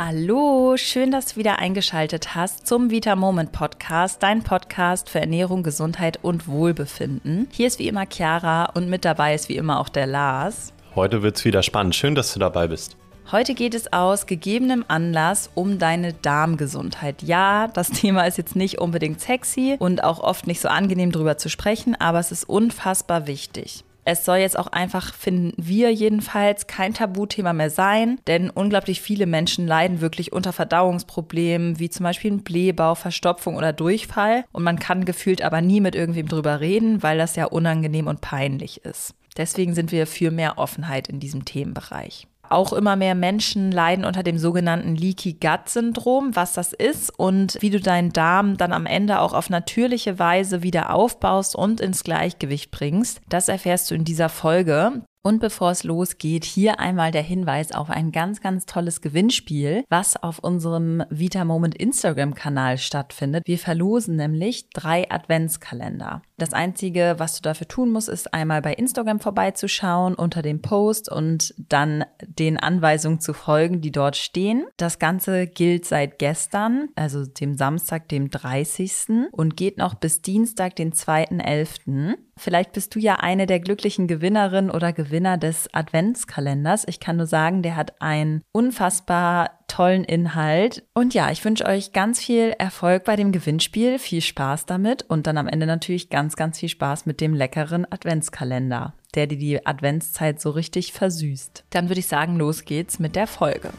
[0.00, 5.64] Hallo, schön, dass du wieder eingeschaltet hast zum Vita Moment Podcast, dein Podcast für Ernährung,
[5.64, 7.48] Gesundheit und Wohlbefinden.
[7.50, 10.72] Hier ist wie immer Chiara und mit dabei ist wie immer auch der Lars.
[10.94, 11.96] Heute wird es wieder spannend.
[11.96, 12.96] Schön, dass du dabei bist.
[13.32, 17.24] Heute geht es aus gegebenem Anlass um deine Darmgesundheit.
[17.24, 21.38] Ja, das Thema ist jetzt nicht unbedingt sexy und auch oft nicht so angenehm drüber
[21.38, 23.82] zu sprechen, aber es ist unfassbar wichtig.
[24.10, 29.26] Es soll jetzt auch einfach, finden wir jedenfalls, kein Tabuthema mehr sein, denn unglaublich viele
[29.26, 34.46] Menschen leiden wirklich unter Verdauungsproblemen, wie zum Beispiel ein Blähbauch, Verstopfung oder Durchfall.
[34.50, 38.22] Und man kann gefühlt aber nie mit irgendwem drüber reden, weil das ja unangenehm und
[38.22, 39.14] peinlich ist.
[39.36, 42.26] Deswegen sind wir für mehr Offenheit in diesem Themenbereich.
[42.50, 47.58] Auch immer mehr Menschen leiden unter dem sogenannten Leaky Gut Syndrom, was das ist und
[47.60, 52.04] wie du deinen Darm dann am Ende auch auf natürliche Weise wieder aufbaust und ins
[52.04, 53.20] Gleichgewicht bringst.
[53.28, 55.02] Das erfährst du in dieser Folge.
[55.22, 60.16] Und bevor es losgeht, hier einmal der Hinweis auf ein ganz, ganz tolles Gewinnspiel, was
[60.16, 63.42] auf unserem Vita Moment Instagram-Kanal stattfindet.
[63.46, 66.22] Wir verlosen nämlich drei Adventskalender.
[66.38, 71.10] Das Einzige, was du dafür tun musst, ist einmal bei Instagram vorbeizuschauen unter dem Post
[71.10, 74.64] und dann den Anweisungen zu folgen, die dort stehen.
[74.76, 79.28] Das Ganze gilt seit gestern, also dem Samstag, dem 30.
[79.32, 82.14] und geht noch bis Dienstag, den 2.11.
[82.36, 86.84] Vielleicht bist du ja eine der glücklichen Gewinnerinnen oder Gewinner des Adventskalenders.
[86.86, 90.82] Ich kann nur sagen, der hat einen unfassbar tollen Inhalt.
[90.94, 95.26] Und ja, ich wünsche euch ganz viel Erfolg bei dem Gewinnspiel, viel Spaß damit und
[95.26, 99.66] dann am Ende natürlich ganz, ganz viel Spaß mit dem leckeren Adventskalender, der dir die
[99.66, 101.64] Adventszeit so richtig versüßt.
[101.70, 103.70] Dann würde ich sagen, los geht's mit der Folge.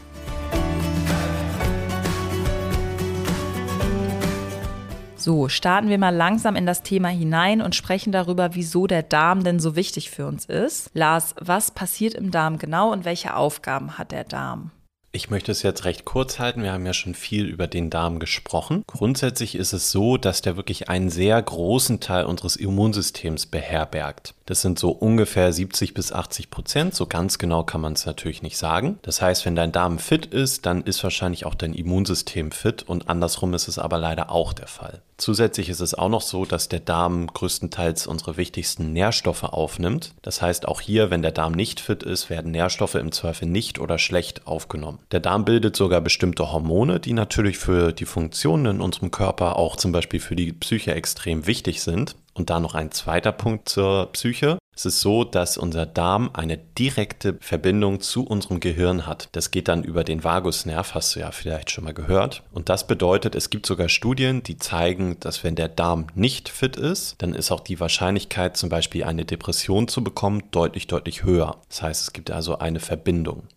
[5.20, 9.44] So, starten wir mal langsam in das Thema hinein und sprechen darüber, wieso der Darm
[9.44, 10.88] denn so wichtig für uns ist.
[10.94, 14.70] Lars, was passiert im Darm genau und welche Aufgaben hat der Darm?
[15.12, 16.62] Ich möchte es jetzt recht kurz halten.
[16.62, 18.84] Wir haben ja schon viel über den Darm gesprochen.
[18.86, 24.34] Grundsätzlich ist es so, dass der wirklich einen sehr großen Teil unseres Immunsystems beherbergt.
[24.50, 26.92] Das sind so ungefähr 70 bis 80 Prozent.
[26.96, 28.98] So ganz genau kann man es natürlich nicht sagen.
[29.02, 33.08] Das heißt, wenn dein Darm fit ist, dann ist wahrscheinlich auch dein Immunsystem fit und
[33.08, 35.02] andersrum ist es aber leider auch der Fall.
[35.18, 40.14] Zusätzlich ist es auch noch so, dass der Darm größtenteils unsere wichtigsten Nährstoffe aufnimmt.
[40.22, 43.78] Das heißt, auch hier, wenn der Darm nicht fit ist, werden Nährstoffe im Zweifel nicht
[43.78, 44.98] oder schlecht aufgenommen.
[45.12, 49.76] Der Darm bildet sogar bestimmte Hormone, die natürlich für die Funktionen in unserem Körper, auch
[49.76, 52.16] zum Beispiel für die Psyche extrem wichtig sind.
[52.34, 54.58] Und da noch ein zweiter Punkt zur Psyche.
[54.74, 59.28] Es ist so, dass unser Darm eine direkte Verbindung zu unserem Gehirn hat.
[59.32, 62.44] Das geht dann über den Vagusnerv, hast du ja vielleicht schon mal gehört.
[62.52, 66.76] Und das bedeutet, es gibt sogar Studien, die zeigen, dass wenn der Darm nicht fit
[66.76, 71.58] ist, dann ist auch die Wahrscheinlichkeit, zum Beispiel eine Depression zu bekommen, deutlich, deutlich höher.
[71.68, 73.48] Das heißt, es gibt also eine Verbindung.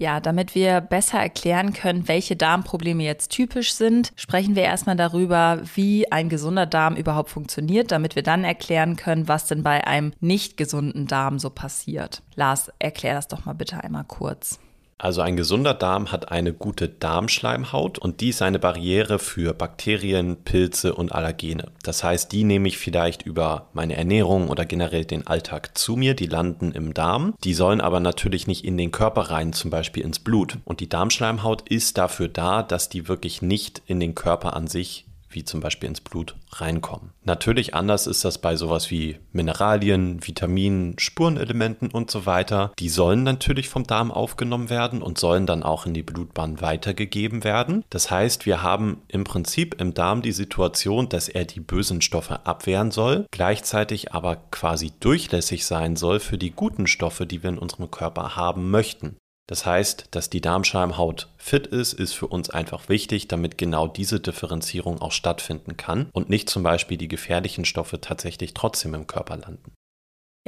[0.00, 5.60] Ja, damit wir besser erklären können, welche Darmprobleme jetzt typisch sind, sprechen wir erstmal darüber,
[5.74, 10.12] wie ein gesunder Darm überhaupt funktioniert, damit wir dann erklären können, was denn bei einem
[10.20, 12.22] nicht gesunden Darm so passiert.
[12.36, 14.60] Lars, erklär das doch mal bitte einmal kurz.
[14.98, 20.42] Also ein gesunder Darm hat eine gute Darmschleimhaut und die ist eine Barriere für Bakterien,
[20.42, 21.70] Pilze und Allergene.
[21.84, 26.14] Das heißt, die nehme ich vielleicht über meine Ernährung oder generell den Alltag zu mir,
[26.14, 27.34] die landen im Darm.
[27.44, 30.58] Die sollen aber natürlich nicht in den Körper rein, zum Beispiel ins Blut.
[30.64, 35.07] Und die Darmschleimhaut ist dafür da, dass die wirklich nicht in den Körper an sich
[35.30, 37.10] wie zum Beispiel ins Blut reinkommen.
[37.24, 42.72] Natürlich anders ist das bei sowas wie Mineralien, Vitaminen, Spurenelementen und so weiter.
[42.78, 47.44] Die sollen natürlich vom Darm aufgenommen werden und sollen dann auch in die Blutbahn weitergegeben
[47.44, 47.84] werden.
[47.90, 52.46] Das heißt, wir haben im Prinzip im Darm die Situation, dass er die bösen Stoffe
[52.46, 57.58] abwehren soll, gleichzeitig aber quasi durchlässig sein soll für die guten Stoffe, die wir in
[57.58, 59.16] unserem Körper haben möchten.
[59.48, 64.20] Das heißt, dass die Darmschleimhaut fit ist, ist für uns einfach wichtig, damit genau diese
[64.20, 69.38] Differenzierung auch stattfinden kann und nicht zum Beispiel die gefährlichen Stoffe tatsächlich trotzdem im Körper
[69.38, 69.72] landen.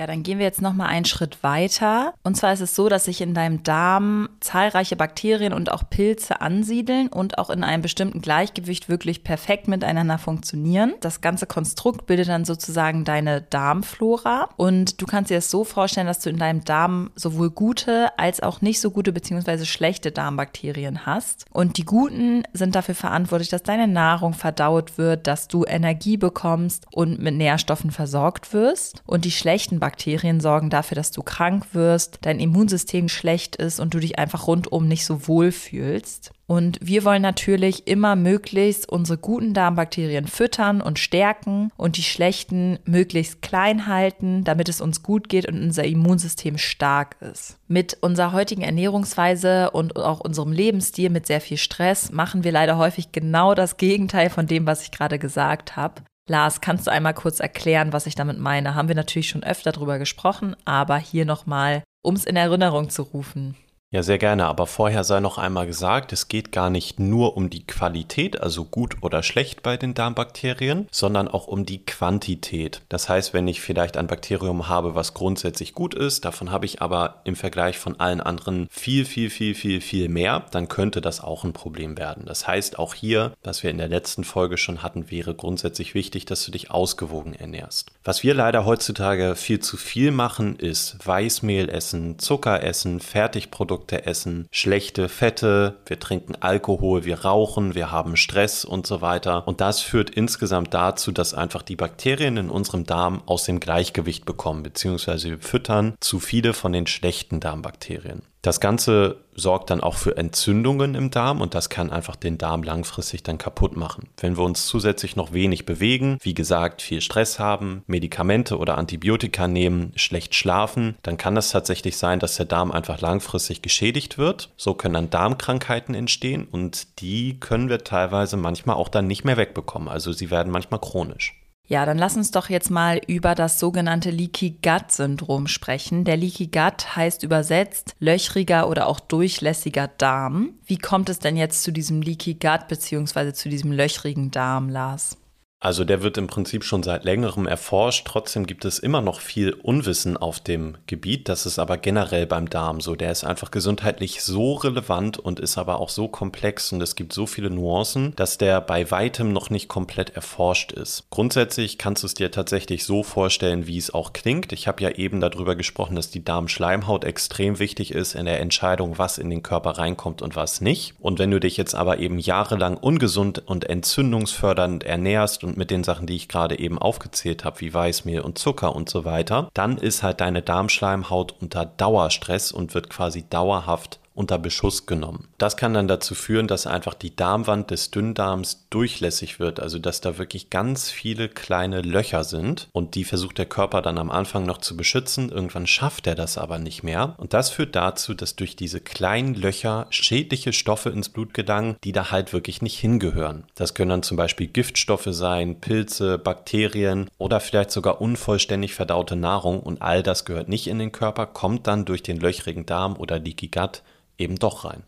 [0.00, 2.14] Ja, dann gehen wir jetzt noch mal einen Schritt weiter.
[2.22, 6.40] Und zwar ist es so, dass sich in deinem Darm zahlreiche Bakterien und auch Pilze
[6.40, 10.94] ansiedeln und auch in einem bestimmten Gleichgewicht wirklich perfekt miteinander funktionieren.
[11.00, 14.48] Das ganze Konstrukt bildet dann sozusagen deine Darmflora.
[14.56, 18.42] Und du kannst dir das so vorstellen, dass du in deinem Darm sowohl gute als
[18.42, 19.66] auch nicht so gute bzw.
[19.66, 21.44] schlechte Darmbakterien hast.
[21.50, 26.86] Und die guten sind dafür verantwortlich, dass deine Nahrung verdaut wird, dass du Energie bekommst
[26.90, 29.02] und mit Nährstoffen versorgt wirst.
[29.04, 33.80] Und die schlechten Bakterien Bakterien sorgen dafür, dass du krank wirst, dein Immunsystem schlecht ist
[33.80, 36.30] und du dich einfach rundum nicht so wohl fühlst.
[36.46, 42.78] Und wir wollen natürlich immer möglichst unsere guten Darmbakterien füttern und stärken und die schlechten
[42.84, 47.58] möglichst klein halten, damit es uns gut geht und unser Immunsystem stark ist.
[47.66, 52.78] Mit unserer heutigen Ernährungsweise und auch unserem Lebensstil mit sehr viel Stress machen wir leider
[52.78, 56.02] häufig genau das Gegenteil von dem, was ich gerade gesagt habe.
[56.30, 58.76] Lars, kannst du einmal kurz erklären, was ich damit meine?
[58.76, 63.02] Haben wir natürlich schon öfter drüber gesprochen, aber hier nochmal, um es in Erinnerung zu
[63.02, 63.56] rufen.
[63.92, 67.50] Ja, sehr gerne, aber vorher sei noch einmal gesagt, es geht gar nicht nur um
[67.50, 72.82] die Qualität, also gut oder schlecht bei den Darmbakterien, sondern auch um die Quantität.
[72.88, 76.80] Das heißt, wenn ich vielleicht ein Bakterium habe, was grundsätzlich gut ist, davon habe ich
[76.80, 81.20] aber im Vergleich von allen anderen viel, viel, viel, viel, viel mehr, dann könnte das
[81.20, 82.26] auch ein Problem werden.
[82.26, 86.26] Das heißt, auch hier, was wir in der letzten Folge schon hatten, wäre grundsätzlich wichtig,
[86.26, 87.90] dass du dich ausgewogen ernährst.
[88.04, 94.04] Was wir leider heutzutage viel zu viel machen, ist Weißmehl essen, Zucker essen, Fertigprodukte Produkte
[94.04, 99.48] essen, schlechte Fette, wir trinken Alkohol, wir rauchen, wir haben Stress und so weiter.
[99.48, 104.26] Und das führt insgesamt dazu, dass einfach die Bakterien in unserem Darm aus dem Gleichgewicht
[104.26, 108.22] bekommen, beziehungsweise wir füttern zu viele von den schlechten Darmbakterien.
[108.42, 112.62] Das Ganze sorgt dann auch für Entzündungen im Darm und das kann einfach den Darm
[112.62, 114.08] langfristig dann kaputt machen.
[114.18, 119.46] Wenn wir uns zusätzlich noch wenig bewegen, wie gesagt, viel Stress haben, Medikamente oder Antibiotika
[119.46, 124.50] nehmen, schlecht schlafen, dann kann es tatsächlich sein, dass der Darm einfach langfristig geschädigt wird.
[124.56, 129.36] So können dann Darmkrankheiten entstehen und die können wir teilweise manchmal auch dann nicht mehr
[129.36, 129.88] wegbekommen.
[129.88, 131.39] Also sie werden manchmal chronisch.
[131.70, 136.02] Ja, dann lass uns doch jetzt mal über das sogenannte Leaky Gut Syndrom sprechen.
[136.02, 140.54] Der Leaky Gut heißt übersetzt löchriger oder auch durchlässiger Darm.
[140.66, 143.34] Wie kommt es denn jetzt zu diesem Leaky Gut bzw.
[143.34, 145.16] zu diesem löchrigen Darm, Lars?
[145.62, 148.06] Also der wird im Prinzip schon seit längerem erforscht.
[148.06, 151.28] Trotzdem gibt es immer noch viel Unwissen auf dem Gebiet.
[151.28, 152.94] Das ist aber generell beim Darm so.
[152.94, 157.12] Der ist einfach gesundheitlich so relevant und ist aber auch so komplex und es gibt
[157.12, 161.04] so viele Nuancen, dass der bei weitem noch nicht komplett erforscht ist.
[161.10, 164.54] Grundsätzlich kannst du es dir tatsächlich so vorstellen, wie es auch klingt.
[164.54, 168.96] Ich habe ja eben darüber gesprochen, dass die Darmschleimhaut extrem wichtig ist in der Entscheidung,
[168.96, 170.94] was in den Körper reinkommt und was nicht.
[171.00, 175.84] Und wenn du dich jetzt aber eben jahrelang ungesund und entzündungsfördernd ernährst und mit den
[175.84, 179.76] Sachen, die ich gerade eben aufgezählt habe, wie Weißmehl und Zucker und so weiter, dann
[179.76, 185.28] ist halt deine Darmschleimhaut unter Dauerstress und wird quasi dauerhaft unter Beschuss genommen.
[185.38, 190.02] Das kann dann dazu führen, dass einfach die Darmwand des Dünndarms durchlässig wird, also dass
[190.02, 194.44] da wirklich ganz viele kleine Löcher sind und die versucht der Körper dann am Anfang
[194.44, 198.36] noch zu beschützen, irgendwann schafft er das aber nicht mehr und das führt dazu, dass
[198.36, 203.44] durch diese kleinen Löcher schädliche Stoffe ins Blut gelangen, die da halt wirklich nicht hingehören.
[203.54, 209.60] Das können dann zum Beispiel Giftstoffe sein, Pilze, Bakterien oder vielleicht sogar unvollständig verdaute Nahrung
[209.60, 213.18] und all das gehört nicht in den Körper, kommt dann durch den löchrigen Darm oder
[213.18, 213.82] Leaky Gut
[214.20, 214.84] eben doch rein.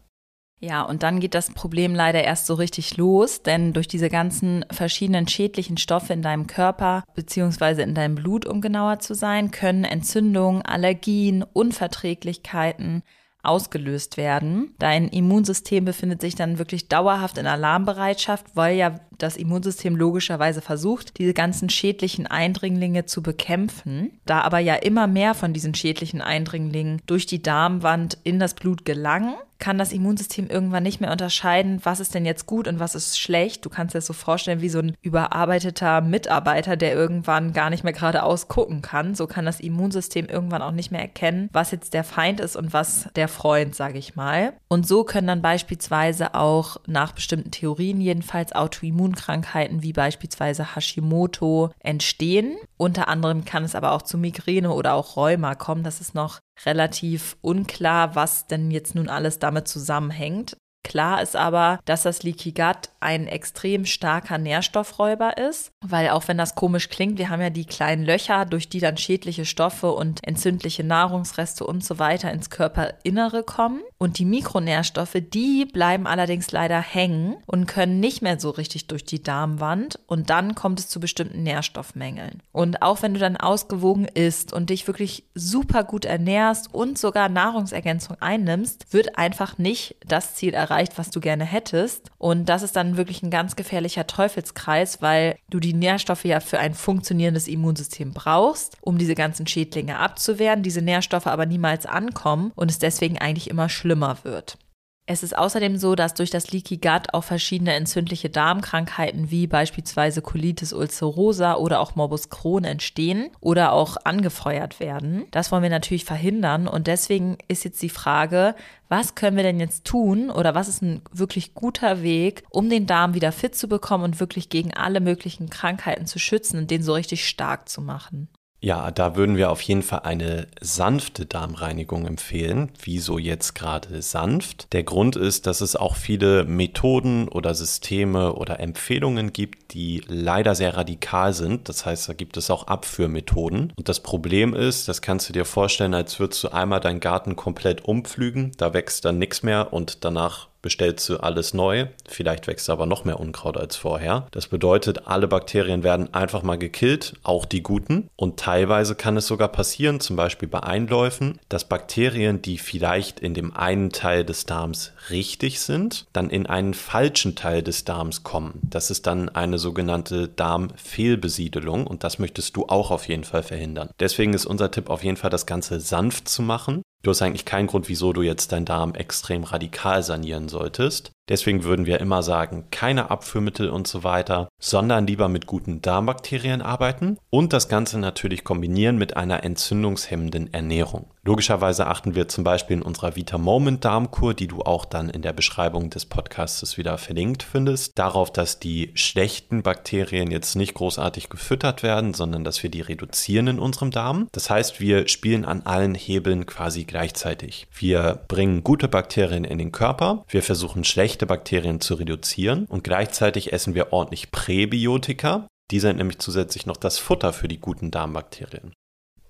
[0.65, 4.65] Ja, und dann geht das Problem leider erst so richtig los, denn durch diese ganzen
[4.71, 9.83] verschiedenen schädlichen Stoffe in deinem Körper beziehungsweise in deinem Blut, um genauer zu sein, können
[9.83, 13.03] Entzündungen, Allergien, Unverträglichkeiten,
[13.43, 14.75] ausgelöst werden.
[14.79, 21.19] Dein Immunsystem befindet sich dann wirklich dauerhaft in Alarmbereitschaft, weil ja das Immunsystem logischerweise versucht,
[21.19, 24.19] diese ganzen schädlichen Eindringlinge zu bekämpfen.
[24.27, 28.85] Da aber ja immer mehr von diesen schädlichen Eindringlingen durch die Darmwand in das Blut
[28.85, 32.97] gelangen, kann das Immunsystem irgendwann nicht mehr unterscheiden, was ist denn jetzt gut und was
[32.97, 33.65] ist schlecht.
[33.65, 37.85] Du kannst dir das so vorstellen wie so ein überarbeiteter Mitarbeiter, der irgendwann gar nicht
[37.85, 39.15] mehr geradeaus gucken kann.
[39.15, 42.73] So kann das Immunsystem irgendwann auch nicht mehr erkennen, was jetzt der Feind ist und
[42.73, 44.55] was der Freund, sage ich mal.
[44.67, 52.57] Und so können dann beispielsweise auch nach bestimmten Theorien jedenfalls Autoimmunkrankheiten wie beispielsweise Hashimoto entstehen.
[52.79, 55.85] Unter anderem kann es aber auch zu Migräne oder auch Rheuma kommen.
[55.85, 60.57] Das ist noch relativ unklar, was denn jetzt nun alles damit zusammenhängt.
[60.85, 66.39] Klar ist aber, dass das Leaky Gut ein extrem starker Nährstoffräuber ist, weil auch wenn
[66.39, 70.27] das komisch klingt, wir haben ja die kleinen Löcher, durch die dann schädliche Stoffe und
[70.27, 73.81] entzündliche Nahrungsreste und so weiter ins Körperinnere kommen.
[73.99, 79.05] Und die Mikronährstoffe, die bleiben allerdings leider hängen und können nicht mehr so richtig durch
[79.05, 82.43] die Darmwand und dann kommt es zu bestimmten Nährstoffmängeln.
[82.51, 87.29] Und auch wenn du dann ausgewogen isst und dich wirklich super gut ernährst und sogar
[87.29, 92.11] Nahrungsergänzung einnimmst, wird einfach nicht das Ziel erreicht erreicht, was du gerne hättest.
[92.19, 96.59] Und das ist dann wirklich ein ganz gefährlicher Teufelskreis, weil du die Nährstoffe ja für
[96.59, 102.71] ein funktionierendes Immunsystem brauchst, um diese ganzen Schädlinge abzuwehren, diese Nährstoffe aber niemals ankommen und
[102.71, 104.59] es deswegen eigentlich immer schlimmer wird.
[105.05, 110.23] Es ist außerdem so, dass durch das Leaky Gut auch verschiedene entzündliche Darmkrankheiten wie beispielsweise
[110.23, 115.25] Colitis ulcerosa oder auch Morbus Crohn entstehen oder auch angefeuert werden.
[115.33, 118.55] Das wollen wir natürlich verhindern und deswegen ist jetzt die Frage,
[118.89, 122.87] was können wir denn jetzt tun oder was ist ein wirklich guter Weg, um den
[122.87, 126.85] Darm wieder fit zu bekommen und wirklich gegen alle möglichen Krankheiten zu schützen und den
[126.85, 128.29] so richtig stark zu machen?
[128.65, 132.71] Ja, da würden wir auf jeden Fall eine sanfte Darmreinigung empfehlen.
[132.81, 134.73] Wieso jetzt gerade sanft?
[134.73, 140.55] Der Grund ist, dass es auch viele Methoden oder Systeme oder Empfehlungen gibt, die leider
[140.55, 141.69] sehr radikal sind.
[141.69, 143.73] Das heißt, da gibt es auch Abführmethoden.
[143.75, 147.35] Und das Problem ist, das kannst du dir vorstellen, als würdest du einmal deinen Garten
[147.35, 148.53] komplett umpflügen.
[148.59, 151.87] Da wächst dann nichts mehr und danach bestellst du alles neu.
[152.09, 154.27] Vielleicht wächst aber noch mehr Unkraut als vorher.
[154.31, 158.09] Das bedeutet, alle Bakterien werden einfach mal gekillt, auch die guten.
[158.17, 163.35] Und teilweise kann es sogar passieren, zum Beispiel bei Einläufen, dass Bakterien, die vielleicht in
[163.35, 168.61] dem einen Teil des Darms richtig sind, dann in einen falschen Teil des Darms kommen.
[168.63, 173.91] Das ist dann eine sogenannte Darmfehlbesiedelung und das möchtest du auch auf jeden Fall verhindern.
[173.99, 176.83] Deswegen ist unser Tipp auf jeden Fall, das Ganze sanft zu machen.
[177.03, 181.11] Du hast eigentlich keinen Grund, wieso du jetzt deinen Darm extrem radikal sanieren solltest.
[181.29, 186.63] Deswegen würden wir immer sagen, keine Abführmittel und so weiter, sondern lieber mit guten Darmbakterien
[186.63, 191.12] arbeiten und das Ganze natürlich kombinieren mit einer entzündungshemmenden Ernährung.
[191.25, 195.23] Logischerweise achten wir zum Beispiel in unserer Vita Moment Darmkur, die du auch dann in
[195.23, 201.29] der Beschreibung des Podcasts wieder verlinkt findest, darauf, dass die schlechten Bakterien jetzt nicht großartig
[201.29, 204.27] gefüttert werden, sondern dass wir die reduzieren in unserem Darm.
[204.33, 207.69] Das heißt, wir spielen an allen Hebeln quasi gleichzeitig.
[207.73, 213.53] Wir bringen gute Bakterien in den Körper, wir versuchen schlechte Bakterien zu reduzieren und gleichzeitig
[213.53, 215.47] essen wir ordentlich Präbiotika.
[215.71, 218.75] Die sind nämlich zusätzlich noch das Futter für die guten Darmbakterien.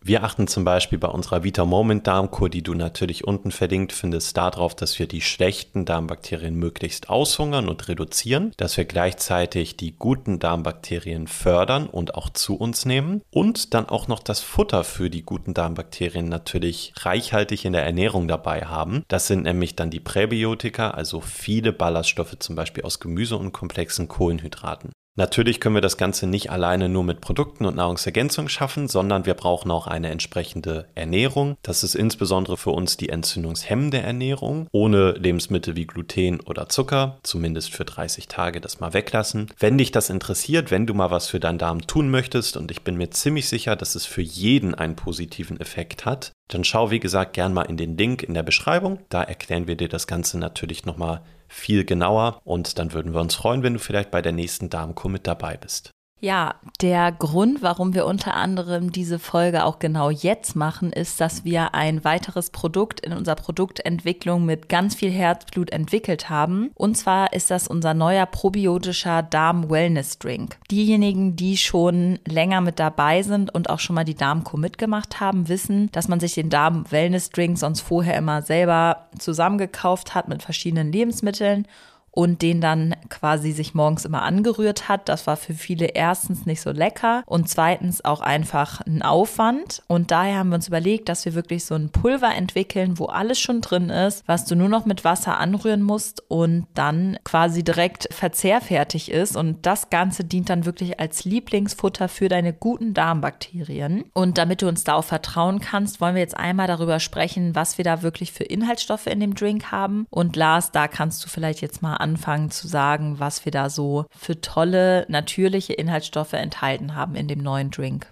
[0.05, 4.37] Wir achten zum Beispiel bei unserer Vita Moment Darmkur, die du natürlich unten verlinkt findest,
[4.37, 10.41] darauf, dass wir die schlechten Darmbakterien möglichst aushungern und reduzieren, dass wir gleichzeitig die guten
[10.41, 15.23] Darmbakterien fördern und auch zu uns nehmen und dann auch noch das Futter für die
[15.23, 19.05] guten Darmbakterien natürlich reichhaltig in der Ernährung dabei haben.
[19.07, 24.09] Das sind nämlich dann die Präbiotika, also viele Ballaststoffe zum Beispiel aus Gemüse und komplexen
[24.09, 24.91] Kohlenhydraten.
[25.15, 29.35] Natürlich können wir das Ganze nicht alleine nur mit Produkten und Nahrungsergänzung schaffen, sondern wir
[29.35, 31.57] brauchen auch eine entsprechende Ernährung.
[31.63, 37.75] Das ist insbesondere für uns die entzündungshemmende Ernährung, ohne Lebensmittel wie Gluten oder Zucker, zumindest
[37.75, 39.51] für 30 Tage das mal weglassen.
[39.59, 42.83] Wenn dich das interessiert, wenn du mal was für deinen Darm tun möchtest, und ich
[42.83, 47.01] bin mir ziemlich sicher, dass es für jeden einen positiven Effekt hat, dann schau wie
[47.01, 48.99] gesagt gern mal in den Link in der Beschreibung.
[49.11, 51.23] Da erklären wir dir das Ganze natürlich nochmal
[51.53, 55.11] viel genauer und dann würden wir uns freuen, wenn du vielleicht bei der nächsten Darmkur
[55.11, 55.91] mit dabei bist.
[56.25, 61.45] Ja, der Grund, warum wir unter anderem diese Folge auch genau jetzt machen, ist, dass
[61.45, 66.71] wir ein weiteres Produkt in unserer Produktentwicklung mit ganz viel Herzblut entwickelt haben.
[66.77, 70.59] Und zwar ist das unser neuer probiotischer Darm-Wellness-Drink.
[70.71, 75.49] Diejenigen, die schon länger mit dabei sind und auch schon mal die Darmkur mitgemacht haben,
[75.49, 81.67] wissen, dass man sich den Darm-Wellness-Drink sonst vorher immer selber zusammengekauft hat mit verschiedenen Lebensmitteln
[82.13, 85.09] und den dann quasi sich morgens immer angerührt hat.
[85.09, 89.83] Das war für viele erstens nicht so lecker und zweitens auch einfach ein Aufwand.
[89.89, 93.41] Und daher haben wir uns überlegt, dass wir wirklich so ein Pulver entwickeln, wo alles
[93.41, 98.09] schon drin ist, was du nur noch mit Wasser anrühren musst und dann quasi direkt
[98.13, 99.37] verzehrfertig ist.
[99.37, 104.05] Und das Ganze dient dann wirklich als Lieblingsfutter für deine guten Darmbakterien.
[104.13, 107.79] Und damit du uns da auch vertrauen kannst, wollen wir jetzt einmal darüber sprechen, was
[107.79, 110.07] wir da wirklich für Inhaltsstoffe in dem Drink haben.
[110.11, 114.05] Und Lars, da kannst du vielleicht jetzt mal anfangen zu sagen, was wir da so
[114.15, 118.09] für tolle, natürliche Inhaltsstoffe enthalten haben in dem neuen Drink.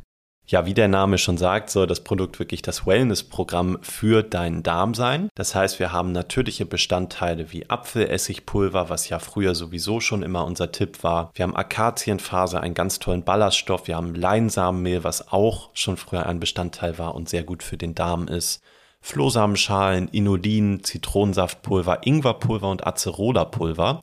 [0.51, 4.95] Ja, wie der Name schon sagt, soll das Produkt wirklich das Wellness-Programm für deinen Darm
[4.95, 5.29] sein.
[5.37, 10.73] Das heißt, wir haben natürliche Bestandteile wie Apfelessigpulver, was ja früher sowieso schon immer unser
[10.73, 11.31] Tipp war.
[11.35, 13.87] Wir haben Akazienfaser, einen ganz tollen Ballaststoff.
[13.87, 17.95] Wir haben Leinsamenmehl, was auch schon früher ein Bestandteil war und sehr gut für den
[17.95, 18.61] Darm ist.
[19.01, 24.03] Flohsamenschalen, Inulin, Zitronensaftpulver, Ingwerpulver und Acerola-Pulver.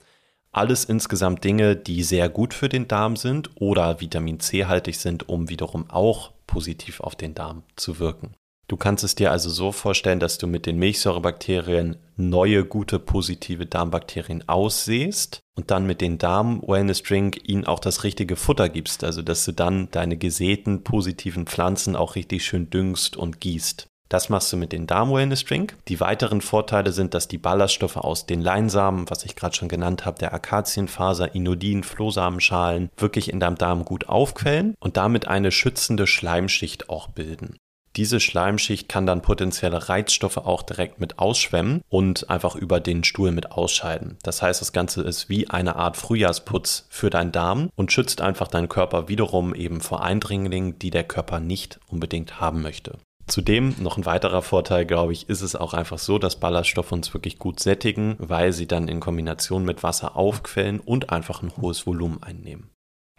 [0.51, 5.29] Alles insgesamt Dinge, die sehr gut für den Darm sind oder Vitamin C haltig sind,
[5.29, 8.33] um wiederum auch positiv auf den Darm zu wirken.
[8.67, 13.65] Du kannst es dir also so vorstellen, dass du mit den Milchsäurebakterien neue, gute, positive
[13.65, 19.05] Darmbakterien aussehst und dann mit den Darm-Wellness Drink ihnen auch das richtige Futter gibst.
[19.05, 23.87] Also, dass du dann deine gesäten, positiven Pflanzen auch richtig schön düngst und gießt.
[24.09, 25.75] Das machst du mit dem Darm Wellness Drink.
[25.87, 30.05] Die weiteren Vorteile sind, dass die Ballaststoffe aus den Leinsamen, was ich gerade schon genannt
[30.05, 36.07] habe, der Akazienfaser, Inulin, Flohsamenschalen, wirklich in deinem Darm gut aufquellen und damit eine schützende
[36.07, 37.57] Schleimschicht auch bilden.
[37.97, 43.31] Diese Schleimschicht kann dann potenzielle Reizstoffe auch direkt mit ausschwemmen und einfach über den Stuhl
[43.31, 44.17] mit ausscheiden.
[44.21, 48.49] Das heißt, das Ganze ist wie eine Art Frühjahrsputz für deinen Darm und schützt einfach
[48.49, 52.99] deinen Körper wiederum eben vor Eindringlingen, die der Körper nicht unbedingt haben möchte.
[53.27, 57.13] Zudem noch ein weiterer Vorteil, glaube ich, ist es auch einfach so, dass Ballaststoffe uns
[57.13, 61.86] wirklich gut sättigen, weil sie dann in Kombination mit Wasser aufquellen und einfach ein hohes
[61.86, 62.69] Volumen einnehmen.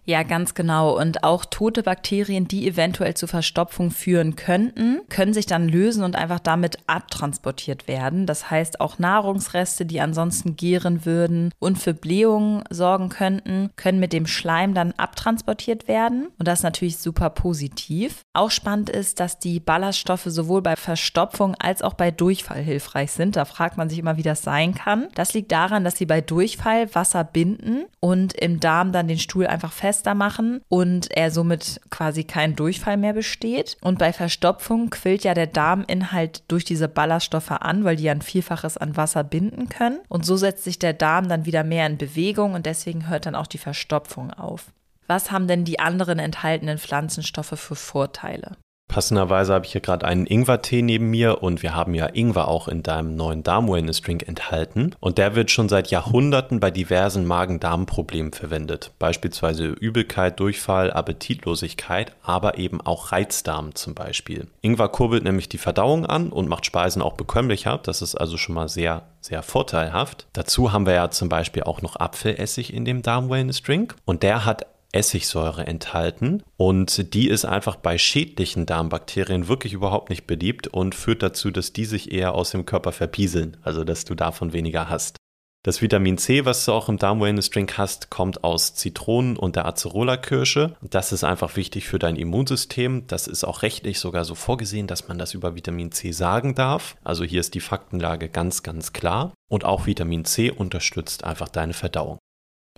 [0.09, 0.99] Ja, ganz genau.
[0.99, 6.17] Und auch tote Bakterien, die eventuell zu Verstopfung führen könnten, können sich dann lösen und
[6.17, 8.25] einfach damit abtransportiert werden.
[8.25, 14.15] Das heißt, auch Nahrungsreste, die ansonsten gären würden und für Blähungen sorgen könnten, können mit
[14.15, 16.29] dem Schleim dann abtransportiert werden.
[16.39, 18.23] Und das ist natürlich super positiv.
[18.33, 23.37] Auch spannend ist, dass die Ballaststoffe sowohl bei Verstopfung als auch bei Durchfall hilfreich sind.
[23.37, 25.09] Da fragt man sich immer, wie das sein kann.
[25.15, 29.47] Das liegt daran, dass sie bei Durchfall Wasser binden und im Darm dann den Stuhl
[29.47, 33.77] einfach fest fester machen und er somit quasi kein Durchfall mehr besteht.
[33.81, 38.23] Und bei Verstopfung quillt ja der Darminhalt durch diese Ballaststoffe an, weil die ja ein
[38.23, 39.99] Vielfaches an Wasser binden können.
[40.09, 43.35] Und so setzt sich der Darm dann wieder mehr in Bewegung und deswegen hört dann
[43.35, 44.67] auch die Verstopfung auf.
[45.09, 48.57] Was haben denn die anderen enthaltenen Pflanzenstoffe für Vorteile?
[48.89, 52.69] Passenderweise habe ich hier gerade einen Ingwertee neben mir und wir haben ja Ingwer auch
[52.69, 54.95] in deinem neuen Darm-Wellness-Drink enthalten.
[54.99, 58.93] Und der wird schon seit Jahrhunderten bei diversen Magen-Darm-Problemen verwendet.
[58.99, 64.49] Beispielsweise Übelkeit, Durchfall, Appetitlosigkeit, aber eben auch Reizdarm zum Beispiel.
[64.63, 67.79] Ingwer kurbelt nämlich die Verdauung an und macht Speisen auch bekömmlicher.
[67.83, 70.27] Das ist also schon mal sehr, sehr vorteilhaft.
[70.33, 73.97] Dazu haben wir ja zum Beispiel auch noch Apfelessig in dem Darm-Wellness-Drink.
[74.07, 80.27] Und der hat Essigsäure enthalten und die ist einfach bei schädlichen Darmbakterien wirklich überhaupt nicht
[80.27, 84.15] beliebt und führt dazu, dass die sich eher aus dem Körper verpieseln, also dass du
[84.15, 85.17] davon weniger hast.
[85.65, 89.57] Das Vitamin C, was du auch im Darm Wellness Drink hast, kommt aus Zitronen und
[89.57, 90.77] der Acerola-Kirsche.
[90.81, 93.07] Das ist einfach wichtig für dein Immunsystem.
[93.09, 96.97] Das ist auch rechtlich sogar so vorgesehen, dass man das über Vitamin C sagen darf.
[97.03, 99.35] Also hier ist die Faktenlage ganz, ganz klar.
[99.51, 102.19] Und auch Vitamin C unterstützt einfach deine Verdauung.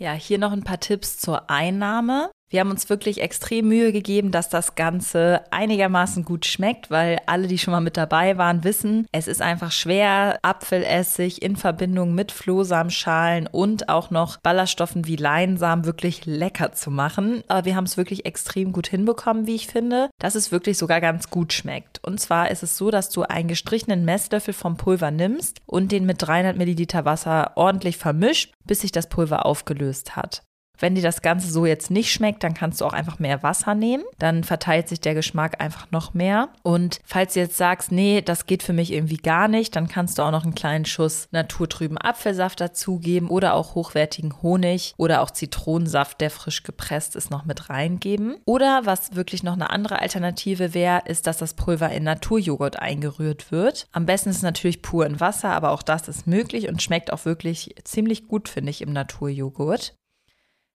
[0.00, 2.30] Ja, hier noch ein paar Tipps zur Einnahme.
[2.52, 7.46] Wir haben uns wirklich extrem Mühe gegeben, dass das Ganze einigermaßen gut schmeckt, weil alle,
[7.46, 12.32] die schon mal mit dabei waren, wissen, es ist einfach schwer, Apfelessig in Verbindung mit
[12.32, 17.44] Flohsamenschalen und auch noch Ballaststoffen wie Leinsamen wirklich lecker zu machen.
[17.46, 21.00] Aber wir haben es wirklich extrem gut hinbekommen, wie ich finde, dass es wirklich sogar
[21.00, 22.00] ganz gut schmeckt.
[22.04, 26.04] Und zwar ist es so, dass du einen gestrichenen Messlöffel vom Pulver nimmst und den
[26.04, 30.42] mit 300 Milliliter Wasser ordentlich vermischt, bis sich das Pulver aufgelöst hat.
[30.80, 33.74] Wenn dir das Ganze so jetzt nicht schmeckt, dann kannst du auch einfach mehr Wasser
[33.74, 34.02] nehmen.
[34.18, 36.48] Dann verteilt sich der Geschmack einfach noch mehr.
[36.62, 40.18] Und falls du jetzt sagst, nee, das geht für mich irgendwie gar nicht, dann kannst
[40.18, 45.30] du auch noch einen kleinen Schuss naturtrüben Apfelsaft dazugeben oder auch hochwertigen Honig oder auch
[45.30, 48.36] Zitronensaft, der frisch gepresst ist, noch mit reingeben.
[48.46, 53.52] Oder was wirklich noch eine andere Alternative wäre, ist, dass das Pulver in Naturjoghurt eingerührt
[53.52, 53.86] wird.
[53.92, 57.12] Am besten ist es natürlich pur in Wasser, aber auch das ist möglich und schmeckt
[57.12, 59.94] auch wirklich ziemlich gut, finde ich, im Naturjoghurt.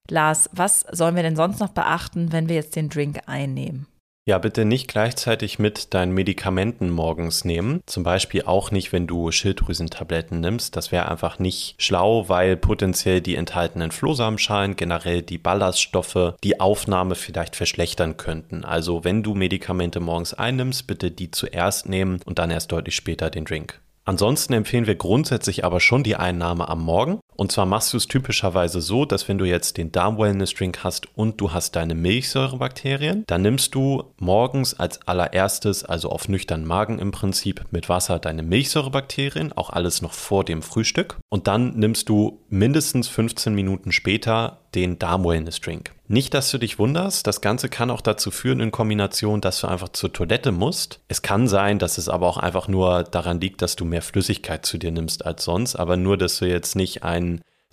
[0.09, 3.87] Lars, was sollen wir denn sonst noch beachten, wenn wir jetzt den Drink einnehmen?
[4.27, 7.81] Ja, bitte nicht gleichzeitig mit deinen Medikamenten morgens nehmen.
[7.85, 10.75] Zum Beispiel auch nicht, wenn du Schilddrüsentabletten nimmst.
[10.75, 17.13] Das wäre einfach nicht schlau, weil potenziell die enthaltenen Flohsamenschalen, generell die Ballaststoffe, die Aufnahme
[17.13, 18.65] vielleicht verschlechtern könnten.
[18.65, 23.29] Also wenn du Medikamente morgens einnimmst, bitte die zuerst nehmen und dann erst deutlich später
[23.29, 23.79] den Drink.
[24.05, 27.19] Ansonsten empfehlen wir grundsätzlich aber schon die Einnahme am Morgen.
[27.36, 31.39] Und zwar machst du es typischerweise so, dass wenn du jetzt den Darm-Wellness-Drink hast und
[31.41, 37.12] du hast deine Milchsäurebakterien, dann nimmst du morgens als allererstes, also auf nüchternen Magen im
[37.12, 41.17] Prinzip, mit Wasser deine Milchsäurebakterien, auch alles noch vor dem Frühstück.
[41.30, 45.93] Und dann nimmst du mindestens 15 Minuten später den Darm-Wellness-Drink.
[46.08, 49.67] Nicht, dass du dich wunderst, das Ganze kann auch dazu führen in Kombination, dass du
[49.67, 51.00] einfach zur Toilette musst.
[51.08, 54.67] Es kann sein, dass es aber auch einfach nur daran liegt, dass du mehr Flüssigkeit
[54.67, 57.24] zu dir nimmst als sonst, aber nur, dass du jetzt nicht einen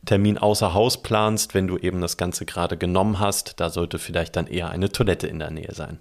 [0.04, 4.36] Termin außer Haus planst, wenn du eben das Ganze gerade genommen hast, da sollte vielleicht
[4.36, 6.00] dann eher eine Toilette in der Nähe sein.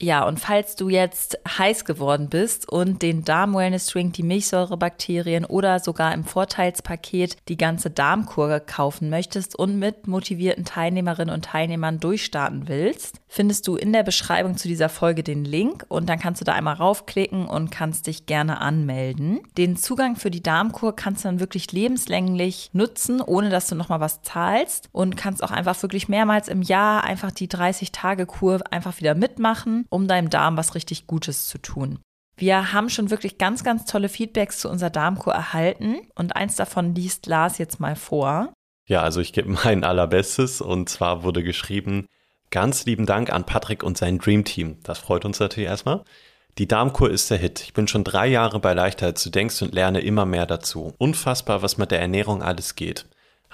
[0.00, 5.44] Ja, und falls du jetzt heiß geworden bist und den Darm Wellness Drink, die Milchsäurebakterien
[5.44, 11.98] oder sogar im Vorteilspaket die ganze Darmkur kaufen möchtest und mit motivierten Teilnehmerinnen und Teilnehmern
[11.98, 16.40] durchstarten willst, findest du in der Beschreibung zu dieser Folge den Link und dann kannst
[16.40, 19.40] du da einmal raufklicken und kannst dich gerne anmelden.
[19.56, 23.98] Den Zugang für die Darmkur kannst du dann wirklich lebenslänglich nutzen, ohne dass du nochmal
[23.98, 29.16] was zahlst und kannst auch einfach wirklich mehrmals im Jahr einfach die 30-Tage-Kur einfach wieder
[29.16, 31.98] mitmachen um deinem Darm was richtig Gutes zu tun.
[32.36, 36.94] Wir haben schon wirklich ganz, ganz tolle Feedbacks zu unserer Darmkur erhalten und eins davon
[36.94, 38.52] liest Lars jetzt mal vor.
[38.86, 42.06] Ja, also ich gebe mein allerbestes und zwar wurde geschrieben,
[42.50, 44.78] ganz lieben Dank an Patrick und sein Dream Team.
[44.84, 46.04] Das freut uns natürlich erstmal.
[46.58, 47.60] Die Darmkur ist der Hit.
[47.60, 50.92] Ich bin schon drei Jahre bei Leichterheit zu denkst und lerne immer mehr dazu.
[50.98, 53.06] Unfassbar, was mit der Ernährung alles geht.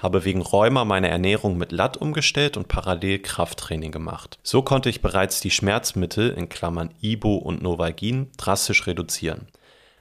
[0.05, 4.37] Habe wegen Rheuma meine Ernährung mit Latt umgestellt und parallel Krafttraining gemacht.
[4.43, 9.47] So konnte ich bereits die Schmerzmittel in Klammern Ibo und Novalgin drastisch reduzieren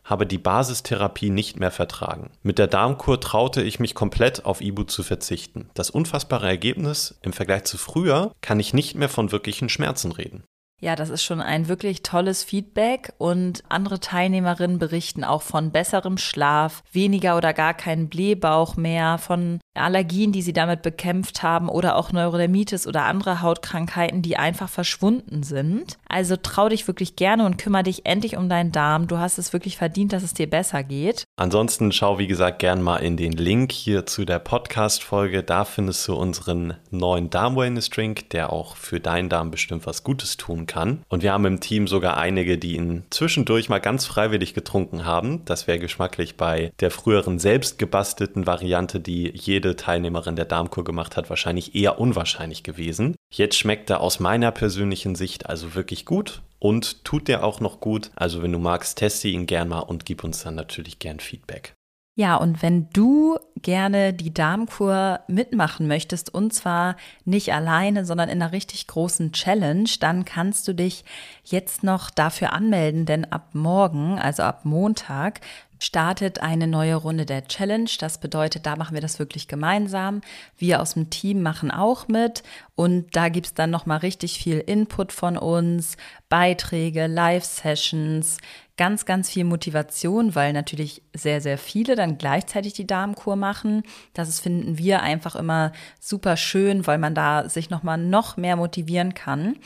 [0.05, 2.31] habe die Basistherapie nicht mehr vertragen.
[2.43, 5.71] Mit der Darmkur traute ich mich komplett auf Ibu zu verzichten.
[5.73, 10.45] Das unfassbare Ergebnis im Vergleich zu früher kann ich nicht mehr von wirklichen Schmerzen reden.
[10.85, 16.19] Ja, das ist schon ein wirklich tolles Feedback und andere Teilnehmerinnen berichten auch von besserem
[16.19, 21.97] Schlaf, weniger oder gar keinen Blähbauch mehr, von Allergien, die sie damit bekämpft haben oder
[21.97, 25.97] auch Neurodermitis oder andere Hautkrankheiten, die einfach verschwunden sind.
[26.07, 29.07] Also trau dich wirklich gerne und kümmere dich endlich um deinen Darm.
[29.07, 31.25] Du hast es wirklich verdient, dass es dir besser geht.
[31.37, 35.43] Ansonsten schau, wie gesagt, gern mal in den Link hier zu der Podcast-Folge.
[35.43, 40.67] Da findest du unseren neuen Darm-Wellness-Drink, der auch für deinen Darm bestimmt was Gutes tun
[40.67, 40.74] kann.
[41.09, 45.45] Und wir haben im Team sogar einige, die ihn zwischendurch mal ganz freiwillig getrunken haben.
[45.47, 50.85] Das wäre geschmacklich bei der früheren selbst gebastelten Variante, die jede jede Teilnehmerin der Darmkur
[50.85, 53.17] gemacht hat, wahrscheinlich eher unwahrscheinlich gewesen.
[53.33, 57.81] Jetzt schmeckt er aus meiner persönlichen Sicht also wirklich gut und tut dir auch noch
[57.81, 58.11] gut.
[58.15, 61.75] Also wenn du magst, teste ihn gern mal und gib uns dann natürlich gern Feedback.
[62.17, 68.41] Ja, und wenn du gerne die Darmkur mitmachen möchtest, und zwar nicht alleine, sondern in
[68.41, 71.05] einer richtig großen Challenge, dann kannst du dich
[71.43, 75.41] jetzt noch dafür anmelden, denn ab morgen, also ab Montag,
[75.79, 77.91] startet eine neue Runde der Challenge.
[77.99, 80.21] Das bedeutet, da machen wir das wirklich gemeinsam.
[80.57, 82.43] Wir aus dem Team machen auch mit
[82.75, 85.97] und da gibt es dann nochmal richtig viel Input von uns,
[86.29, 88.39] Beiträge, Live-Sessions,
[88.77, 93.83] ganz, ganz viel Motivation, weil natürlich sehr, sehr viele dann gleichzeitig die Darmkur machen.
[94.15, 99.15] Das finden wir einfach immer super schön, weil man da sich nochmal noch mehr motivieren
[99.15, 99.57] kann.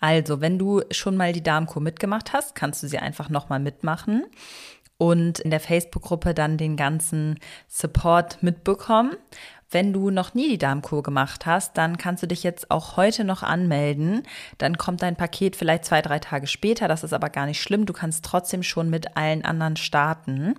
[0.00, 4.24] Also, wenn du schon mal die Darmkur mitgemacht hast, kannst du sie einfach nochmal mitmachen
[4.98, 9.16] und in der Facebook-Gruppe dann den ganzen Support mitbekommen.
[9.70, 13.22] Wenn du noch nie die Darmkur gemacht hast, dann kannst du dich jetzt auch heute
[13.24, 14.22] noch anmelden.
[14.56, 16.88] Dann kommt dein Paket vielleicht zwei, drei Tage später.
[16.88, 17.84] Das ist aber gar nicht schlimm.
[17.84, 20.54] Du kannst trotzdem schon mit allen anderen starten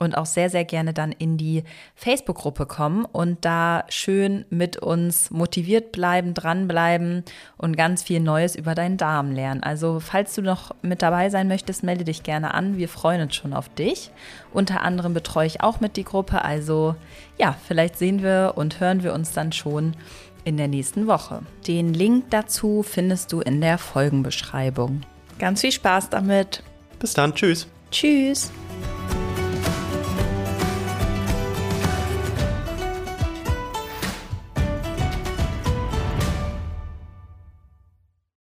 [0.00, 1.62] und auch sehr, sehr gerne dann in die
[1.94, 7.22] Facebook-Gruppe kommen und da schön mit uns motiviert bleiben, dranbleiben
[7.58, 9.62] und ganz viel Neues über deinen Darm lernen.
[9.62, 12.78] Also falls du noch mit dabei sein möchtest, melde dich gerne an.
[12.78, 14.10] Wir freuen uns schon auf dich.
[14.52, 16.44] Unter anderem betreue ich auch mit die Gruppe.
[16.44, 16.96] Also
[17.38, 19.94] ja, vielleicht sehen wir und hören wir uns dann schon
[20.44, 21.42] in der nächsten Woche.
[21.66, 25.02] Den Link dazu findest du in der Folgenbeschreibung.
[25.38, 26.62] Ganz viel Spaß damit.
[26.98, 27.34] Bis dann.
[27.34, 27.66] Tschüss.
[27.90, 28.50] Tschüss.